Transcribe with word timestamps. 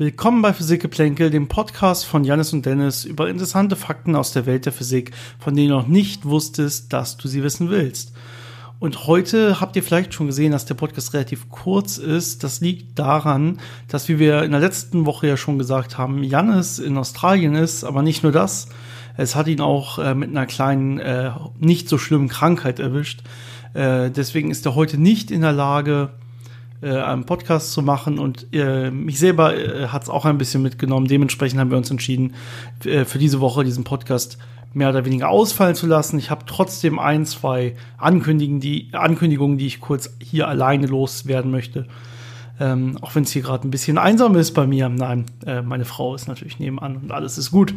Willkommen 0.00 0.42
bei 0.42 0.52
Physikgeplänkel, 0.52 1.28
dem 1.28 1.48
Podcast 1.48 2.06
von 2.06 2.22
Janis 2.22 2.52
und 2.52 2.64
Dennis 2.64 3.04
über 3.04 3.28
interessante 3.28 3.74
Fakten 3.74 4.14
aus 4.14 4.30
der 4.30 4.46
Welt 4.46 4.64
der 4.64 4.72
Physik, 4.72 5.10
von 5.40 5.56
denen 5.56 5.70
du 5.70 5.74
noch 5.74 5.88
nicht 5.88 6.24
wusstest, 6.24 6.92
dass 6.92 7.16
du 7.16 7.26
sie 7.26 7.42
wissen 7.42 7.68
willst. 7.68 8.12
Und 8.78 9.08
heute 9.08 9.60
habt 9.60 9.74
ihr 9.74 9.82
vielleicht 9.82 10.14
schon 10.14 10.28
gesehen, 10.28 10.52
dass 10.52 10.66
der 10.66 10.76
Podcast 10.76 11.14
relativ 11.14 11.48
kurz 11.48 11.98
ist. 11.98 12.44
Das 12.44 12.60
liegt 12.60 12.96
daran, 12.96 13.58
dass, 13.88 14.08
wie 14.08 14.20
wir 14.20 14.44
in 14.44 14.52
der 14.52 14.60
letzten 14.60 15.04
Woche 15.04 15.26
ja 15.26 15.36
schon 15.36 15.58
gesagt 15.58 15.98
haben, 15.98 16.22
Janis 16.22 16.78
in 16.78 16.96
Australien 16.96 17.56
ist, 17.56 17.82
aber 17.82 18.02
nicht 18.02 18.22
nur 18.22 18.30
das. 18.30 18.68
Es 19.16 19.34
hat 19.34 19.48
ihn 19.48 19.60
auch 19.60 19.98
äh, 19.98 20.14
mit 20.14 20.30
einer 20.30 20.46
kleinen, 20.46 21.00
äh, 21.00 21.32
nicht 21.58 21.88
so 21.88 21.98
schlimmen 21.98 22.28
Krankheit 22.28 22.78
erwischt. 22.78 23.24
Äh, 23.74 24.12
deswegen 24.12 24.52
ist 24.52 24.64
er 24.64 24.76
heute 24.76 24.96
nicht 24.96 25.32
in 25.32 25.40
der 25.40 25.52
Lage, 25.52 26.10
äh, 26.80 26.90
einen 26.90 27.24
Podcast 27.24 27.72
zu 27.72 27.82
machen 27.82 28.18
und 28.18 28.46
äh, 28.52 28.90
mich 28.90 29.18
selber 29.18 29.56
äh, 29.56 29.88
hat 29.88 30.04
es 30.04 30.08
auch 30.08 30.24
ein 30.24 30.38
bisschen 30.38 30.62
mitgenommen. 30.62 31.06
Dementsprechend 31.06 31.58
haben 31.60 31.70
wir 31.70 31.78
uns 31.78 31.90
entschieden, 31.90 32.34
äh, 32.84 33.04
für 33.04 33.18
diese 33.18 33.40
Woche 33.40 33.64
diesen 33.64 33.84
Podcast 33.84 34.38
mehr 34.74 34.90
oder 34.90 35.04
weniger 35.04 35.28
ausfallen 35.28 35.74
zu 35.74 35.86
lassen. 35.86 36.18
Ich 36.18 36.30
habe 36.30 36.44
trotzdem 36.46 36.98
ein, 36.98 37.26
zwei 37.26 37.74
Ankündigungen, 37.96 38.60
die, 38.60 38.90
Ankündigungen, 38.92 39.58
die 39.58 39.66
ich 39.66 39.80
kurz 39.80 40.14
hier 40.20 40.48
alleine 40.48 40.86
loswerden 40.86 41.50
möchte. 41.50 41.86
Ähm, 42.60 42.98
auch 43.00 43.14
wenn 43.14 43.22
es 43.22 43.30
hier 43.30 43.42
gerade 43.42 43.66
ein 43.66 43.70
bisschen 43.70 43.98
einsam 43.98 44.34
ist 44.36 44.52
bei 44.52 44.66
mir. 44.66 44.88
Nein, 44.88 45.26
äh, 45.46 45.62
meine 45.62 45.84
Frau 45.84 46.14
ist 46.14 46.26
natürlich 46.26 46.58
nebenan 46.58 46.96
und 46.96 47.12
alles 47.12 47.38
ist 47.38 47.50
gut. 47.50 47.72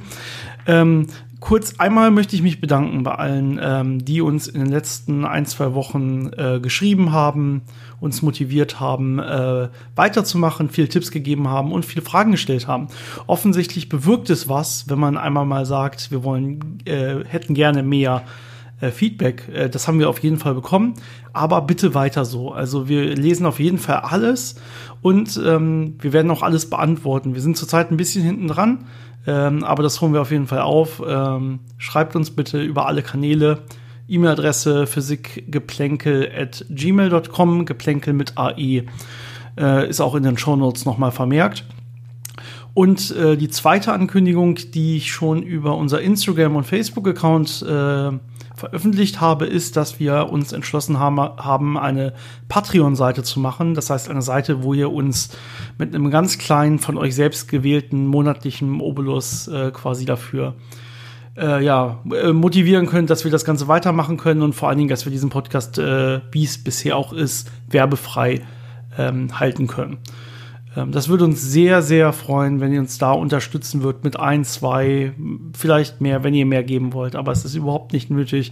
Ähm, 0.65 1.07
kurz 1.41 1.79
einmal 1.79 2.11
möchte 2.11 2.35
ich 2.35 2.41
mich 2.41 2.61
bedanken 2.61 3.03
bei 3.03 3.15
allen, 3.15 3.59
ähm, 3.61 4.05
die 4.05 4.21
uns 4.21 4.47
in 4.47 4.61
den 4.61 4.71
letzten 4.71 5.25
ein, 5.25 5.45
zwei 5.45 5.73
Wochen 5.73 6.29
äh, 6.37 6.59
geschrieben 6.61 7.11
haben, 7.11 7.63
uns 7.99 8.21
motiviert 8.21 8.79
haben, 8.79 9.19
äh, 9.19 9.67
weiterzumachen, 9.95 10.69
viele 10.69 10.87
Tipps 10.87 11.11
gegeben 11.11 11.49
haben 11.49 11.73
und 11.73 11.85
viele 11.85 12.03
Fragen 12.03 12.31
gestellt 12.31 12.67
haben. 12.67 12.87
Offensichtlich 13.27 13.89
bewirkt 13.89 14.29
es 14.29 14.47
was, 14.47 14.87
wenn 14.87 14.99
man 14.99 15.17
einmal 15.17 15.45
mal 15.45 15.65
sagt, 15.65 16.11
wir 16.11 16.23
wollen, 16.23 16.77
äh, 16.85 17.25
hätten 17.25 17.55
gerne 17.55 17.83
mehr 17.83 18.23
äh, 18.81 18.91
Feedback. 18.91 19.47
Äh, 19.53 19.69
das 19.69 19.87
haben 19.87 19.99
wir 19.99 20.09
auf 20.09 20.19
jeden 20.19 20.37
Fall 20.37 20.53
bekommen. 20.53 20.95
Aber 21.33 21.61
bitte 21.61 21.93
weiter 21.93 22.25
so. 22.25 22.51
Also 22.51 22.89
wir 22.89 23.15
lesen 23.15 23.45
auf 23.45 23.59
jeden 23.59 23.77
Fall 23.77 23.97
alles 23.97 24.55
und 25.01 25.39
ähm, 25.43 25.95
wir 25.99 26.13
werden 26.13 26.31
auch 26.31 26.41
alles 26.41 26.69
beantworten. 26.69 27.33
Wir 27.33 27.41
sind 27.41 27.57
zurzeit 27.57 27.91
ein 27.91 27.97
bisschen 27.97 28.23
hinten 28.23 28.47
dran, 28.47 28.85
ähm, 29.25 29.63
aber 29.63 29.83
das 29.83 30.01
holen 30.01 30.13
wir 30.13 30.21
auf 30.21 30.31
jeden 30.31 30.47
Fall 30.47 30.61
auf. 30.61 31.01
Ähm, 31.07 31.59
schreibt 31.77 32.15
uns 32.15 32.31
bitte 32.31 32.61
über 32.61 32.87
alle 32.87 33.01
Kanäle. 33.01 33.59
E-Mail-Adresse 34.07 34.87
physikgeplänkel 34.87 36.29
at 36.37 36.65
gmail.com, 36.69 37.65
Geplänkel 37.65 38.13
mit 38.13 38.37
AE, 38.37 38.83
äh, 39.57 39.89
ist 39.89 40.01
auch 40.01 40.15
in 40.15 40.23
den 40.23 40.37
Shownotes 40.37 40.83
nochmal 40.83 41.11
vermerkt. 41.11 41.63
Und 42.73 43.15
äh, 43.15 43.37
die 43.37 43.49
zweite 43.49 43.93
Ankündigung, 43.93 44.55
die 44.55 44.97
ich 44.97 45.11
schon 45.11 45.43
über 45.43 45.77
unser 45.77 46.01
Instagram- 46.01 46.55
und 46.55 46.65
Facebook-Account 46.65 47.65
äh, 47.67 48.11
veröffentlicht 48.61 49.19
habe, 49.19 49.45
ist, 49.45 49.75
dass 49.75 49.99
wir 49.99 50.29
uns 50.29 50.51
entschlossen 50.53 50.99
haben, 50.99 51.77
eine 51.77 52.13
Patreon-Seite 52.47 53.23
zu 53.23 53.39
machen. 53.39 53.73
Das 53.73 53.89
heißt, 53.89 54.09
eine 54.09 54.21
Seite, 54.21 54.63
wo 54.63 54.73
ihr 54.73 54.91
uns 54.91 55.29
mit 55.77 55.93
einem 55.93 56.11
ganz 56.11 56.37
kleinen, 56.37 56.79
von 56.79 56.97
euch 56.97 57.15
selbst 57.15 57.47
gewählten 57.47 58.05
monatlichen 58.05 58.79
Obolus 58.79 59.47
äh, 59.47 59.71
quasi 59.71 60.05
dafür 60.05 60.55
äh, 61.37 61.63
ja, 61.63 61.99
äh, 62.13 62.33
motivieren 62.33 62.85
könnt, 62.85 63.09
dass 63.09 63.23
wir 63.23 63.31
das 63.31 63.45
Ganze 63.45 63.67
weitermachen 63.67 64.17
können 64.17 64.43
und 64.43 64.53
vor 64.53 64.69
allen 64.69 64.77
Dingen, 64.77 64.89
dass 64.89 65.05
wir 65.05 65.11
diesen 65.11 65.29
Podcast, 65.29 65.79
äh, 65.79 66.21
wie 66.31 66.43
es 66.43 66.63
bisher 66.63 66.97
auch 66.97 67.13
ist, 67.13 67.49
werbefrei 67.67 68.41
ähm, 68.97 69.39
halten 69.39 69.65
können. 69.67 69.97
Ähm, 70.75 70.91
das 70.91 71.09
würde 71.09 71.25
uns 71.25 71.41
sehr, 71.41 71.81
sehr 71.81 72.13
freuen, 72.13 72.59
wenn 72.59 72.73
ihr 72.73 72.79
uns 72.79 72.97
da 72.97 73.11
unterstützen 73.11 73.83
würdet 73.83 74.03
mit 74.03 74.19
ein, 74.19 74.43
zwei, 74.43 75.13
vielleicht 75.53 76.01
mehr, 76.01 76.23
wenn 76.23 76.33
ihr 76.33 76.45
mehr 76.45 76.63
geben 76.63 76.93
wollt. 76.93 77.15
Aber 77.15 77.31
es 77.31 77.45
ist 77.45 77.55
überhaupt 77.55 77.93
nicht 77.93 78.09
nötig. 78.09 78.51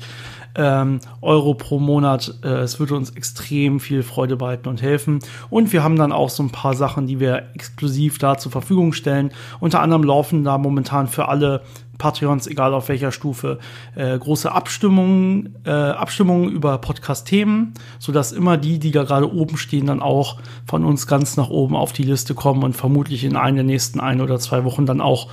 Ähm, 0.55 0.99
Euro 1.21 1.53
pro 1.53 1.79
Monat. 1.79 2.39
Äh, 2.43 2.47
es 2.59 2.79
würde 2.79 2.95
uns 2.95 3.11
extrem 3.11 3.79
viel 3.79 4.03
Freude 4.03 4.35
bereiten 4.35 4.67
und 4.67 4.81
helfen. 4.81 5.19
Und 5.49 5.71
wir 5.71 5.83
haben 5.83 5.95
dann 5.95 6.11
auch 6.11 6.29
so 6.29 6.43
ein 6.43 6.49
paar 6.49 6.73
Sachen, 6.73 7.07
die 7.07 7.19
wir 7.19 7.49
exklusiv 7.53 8.17
da 8.17 8.37
zur 8.37 8.51
Verfügung 8.51 8.93
stellen. 8.93 9.31
Unter 9.59 9.81
anderem 9.81 10.03
laufen 10.03 10.43
da 10.43 10.57
momentan 10.57 11.07
für 11.07 11.27
alle 11.27 11.61
Patreons, 11.99 12.47
egal 12.47 12.73
auf 12.73 12.89
welcher 12.89 13.11
Stufe, 13.11 13.59
äh, 13.95 14.17
große 14.17 14.51
Abstimmungen, 14.51 15.55
äh, 15.65 15.69
Abstimmungen 15.69 16.49
über 16.49 16.79
Podcast-Themen, 16.79 17.75
sodass 17.99 18.31
immer 18.31 18.57
die, 18.57 18.79
die 18.79 18.89
da 18.89 19.03
gerade 19.03 19.31
oben 19.31 19.57
stehen, 19.57 19.85
dann 19.85 20.01
auch 20.01 20.39
von 20.65 20.83
uns 20.83 21.05
ganz 21.05 21.37
nach 21.37 21.49
oben 21.49 21.75
auf 21.75 21.93
die 21.93 22.03
Liste 22.03 22.33
kommen 22.33 22.63
und 22.63 22.75
vermutlich 22.75 23.23
in 23.23 23.35
einer 23.35 23.57
der 23.57 23.63
nächsten 23.65 23.99
ein 23.99 24.21
oder 24.21 24.39
zwei 24.39 24.63
Wochen 24.63 24.87
dann 24.87 25.01
auch 25.01 25.27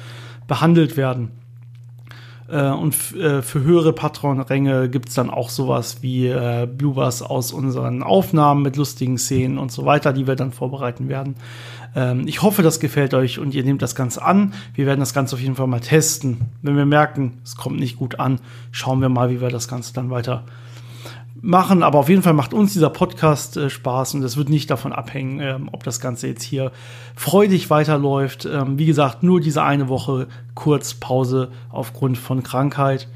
behandelt 0.47 0.99
werden. 0.99 1.31
Äh, 2.49 2.71
und 2.71 2.95
äh, 3.17 3.43
für 3.43 3.61
höhere 3.61 3.93
Patron-Ränge 3.93 4.89
gibt 4.89 5.09
es 5.09 5.15
dann 5.15 5.31
auch 5.31 5.51
sowas 5.51 5.99
wie 6.03 6.29
äh, 6.29 6.67
Bluebers 6.67 7.23
aus 7.23 7.53
unseren 7.53 8.03
Aufnahmen 8.03 8.63
mit 8.63 8.77
lustigen 8.77 9.19
Szenen 9.19 9.59
und 9.59 9.73
so 9.73 9.85
weiter, 9.85 10.13
die 10.13 10.27
wir 10.27 10.37
dann 10.37 10.53
vorbereiten 10.53 11.09
werden. 11.09 11.37
Ähm, 11.95 12.29
ich 12.29 12.43
hoffe, 12.43 12.63
das 12.63 12.79
gefällt 12.79 13.15
euch 13.15 13.39
und 13.39 13.55
ihr 13.55 13.65
nehmt 13.65 13.83
das 13.83 13.95
Ganze 13.95 14.23
an. 14.23 14.53
Wir 14.75 14.87
werden 14.87 15.01
das 15.01 15.15
Ganze 15.15 15.35
auf 15.35 15.41
jeden 15.41 15.57
Fall 15.57 15.67
mal 15.67 15.81
testen. 15.81 16.43
Wenn 16.63 16.77
wir 16.77 16.87
merken, 16.87 17.39
es 17.45 17.57
kommt 17.57 17.81
nicht 17.81 17.97
gut 17.97 18.21
an, 18.21 18.41
schauen 18.71 19.01
wir 19.01 19.09
mal, 19.09 19.31
wie 19.31 19.41
wir 19.41 19.49
das 19.49 19.67
Ganze 19.67 19.93
dann 19.95 20.11
weiter 20.11 20.45
machen. 21.41 21.83
Aber 21.83 21.99
auf 21.99 22.09
jeden 22.09 22.23
Fall 22.23 22.33
macht 22.33 22.55
uns 22.55 22.73
dieser 22.73 22.91
Podcast 22.91 23.57
äh, 23.57 23.71
Spaß 23.71 24.15
und 24.15 24.23
es 24.23 24.37
wird 24.37 24.49
nicht 24.49 24.71
davon 24.71 24.93
abhängen, 24.93 25.41
ähm, 25.41 25.69
ob 25.73 25.83
das 25.85 26.01
Ganze 26.01 26.29
jetzt 26.29 26.43
hier 26.43 26.73
freudig 27.15 27.71
weiterläuft. 27.71 28.47
Ähm, 28.47 28.79
wie 28.79 28.87
gesagt, 28.87 29.23
nur 29.23 29.41
diese 29.41 29.63
eine 29.63 29.89
Woche 29.89 30.29
kurz 30.55 30.95
Pause 30.95 31.51
aufgrund 31.71 32.19
von 32.19 32.43
Krankheit. 32.43 33.09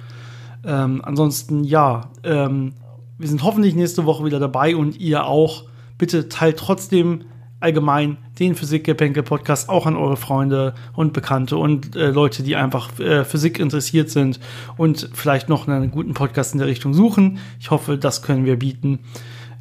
Ähm, 0.64 1.00
ansonsten, 1.04 1.64
ja, 1.64 2.10
ähm, 2.22 2.75
wir 3.19 3.28
sind 3.28 3.42
hoffentlich 3.42 3.75
nächste 3.75 4.06
Woche 4.06 4.25
wieder 4.25 4.38
dabei 4.38 4.76
und 4.76 4.98
ihr 4.98 5.26
auch. 5.26 5.64
Bitte 5.98 6.30
teilt 6.30 6.56
trotzdem 6.56 7.25
allgemein 7.60 8.16
den 8.38 8.54
Physik-Geplänkel-Podcast 8.54 9.69
auch 9.69 9.87
an 9.87 9.97
eure 9.97 10.16
Freunde 10.16 10.75
und 10.94 11.12
Bekannte 11.12 11.59
und 11.59 11.94
äh, 11.94 12.10
Leute, 12.10 12.43
die 12.43 12.56
einfach 12.56 12.98
äh, 12.98 13.25
Physik 13.25 13.59
interessiert 13.59 14.10
sind 14.10 14.41
und 14.76 15.10
vielleicht 15.12 15.48
noch 15.48 15.69
einen 15.69 15.91
guten 15.91 16.15
Podcast 16.15 16.54
in 16.54 16.59
der 16.59 16.66
Richtung 16.69 16.94
suchen. 16.94 17.38
Ich 17.60 17.71
hoffe, 17.71 17.98
das 17.98 18.22
können 18.22 18.47
wir 18.47 18.59
bieten. 18.59 19.00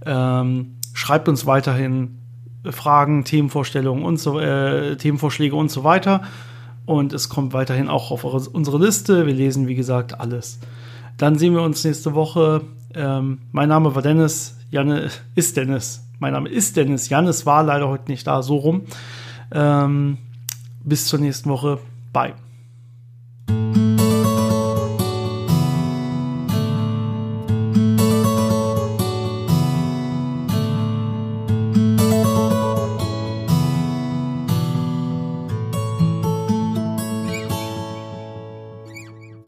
Ähm, 0.06 0.78
schreibt 0.94 1.28
uns 1.28 1.46
weiterhin 1.46 2.18
Fragen, 2.70 3.26
Themenvorstellungen 3.26 4.04
und 4.04 4.18
so, 4.18 4.40
äh, 4.40 4.96
Themenvorschläge 4.96 5.56
und 5.56 5.70
so 5.70 5.84
weiter. 5.84 6.24
Und 6.86 7.14
es 7.14 7.30
kommt 7.30 7.54
weiterhin 7.54 7.88
auch 7.88 8.12
auf 8.12 8.26
eure, 8.26 8.50
unsere 8.50 8.80
Liste. 8.80 9.28
Wir 9.28 9.34
lesen, 9.34 9.68
wie 9.68 9.76
gesagt, 9.76 10.20
alles. 10.20 10.60
Dann 11.19 11.38
sehen 11.38 11.53
wir 11.53 11.62
uns 11.62 11.84
nächste 11.84 12.16
Woche. 12.16 12.62
Ähm, 12.96 13.41
mein 13.52 13.69
Name 13.69 13.94
war 13.94 14.02
Dennis. 14.02 14.57
Janne 14.72 15.12
ist 15.35 15.57
Dennis. 15.57 16.02
Mein 16.18 16.34
Name 16.34 16.50
ist 16.50 16.78
Dennis. 16.78 17.09
Janis 17.09 17.46
war 17.46 17.62
leider 17.62 17.90
heute 17.90 18.09
nicht 18.09 18.25
da, 18.25 18.41
so 18.41 18.56
rum. 18.56 18.84
Ähm, 19.52 20.18
bis 20.84 21.07
zur 21.07 21.19
nächsten 21.19 21.50
Woche. 21.50 21.80
Bye. 22.13 22.34